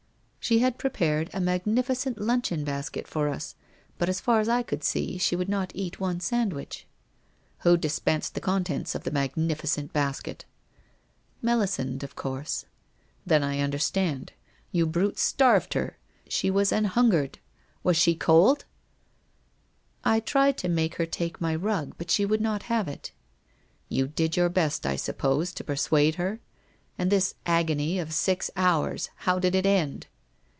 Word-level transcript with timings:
'She 0.51 0.57
had 0.59 0.77
prepared 0.79 1.29
a 1.33 1.39
magnificent 1.39 2.17
luncheon 2.19 2.63
basket 2.65 3.07
for 3.07 3.29
us, 3.29 3.53
but 3.99 4.09
as 4.09 4.19
far 4.19 4.39
as 4.41 4.49
I 4.49 4.63
could 4.63 4.83
see, 4.83 5.17
she 5.19 5.35
would 5.35 5.47
not 5.47 5.71
eat 5.75 5.99
one 6.01 6.19
sand 6.19 6.51
wich/ 6.51 6.87
1 7.61 7.73
Who 7.75 7.77
dispensed 7.77 8.33
the 8.33 8.41
contents 8.41 8.93
of 8.95 9.03
the 9.05 9.11
magnificent 9.11 9.93
bas 9.93 10.19
ket?'' 10.19 10.43
Melisande, 11.43 12.03
of 12.03 12.15
course.'' 12.17 12.65
Then 13.25 13.43
I 13.43 13.59
understand. 13.61 14.33
You 14.73 14.85
brutes 14.87 15.21
starved 15.21 15.73
her; 15.75 15.99
she 16.27 16.49
was 16.51 16.71
an 16.73 16.85
hungered— 16.85 17.37
was 17.83 17.95
she 17.95 18.13
cold?'' 18.15 18.65
I 20.03 20.19
tried 20.19 20.57
to 20.57 20.67
make 20.67 20.95
her 20.95 21.05
take 21.05 21.39
my 21.39 21.55
rug, 21.55 21.93
but 21.99 22.09
she 22.11 22.25
would 22.25 22.41
not 22.41 22.63
have 22.63 22.87
it.'' 22.89 23.11
You 23.89 24.07
did 24.07 24.35
your 24.35 24.49
best, 24.49 24.85
I 24.87 24.95
suppose, 24.97 25.53
to 25.53 25.63
persuade 25.63 26.15
her? 26.15 26.39
And 26.97 27.09
this 27.11 27.35
agony 27.45 27.99
of 27.99 28.11
six 28.13 28.49
hours— 28.57 29.11
how 29.27 29.37
did 29.39 29.53
it 29.55 29.67
end?' 29.67 30.07